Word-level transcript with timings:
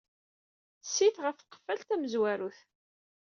Sit 0.91 1.15
ɣef 1.25 1.37
tqeffalt 1.39 1.83
tamezwarut. 1.89 2.59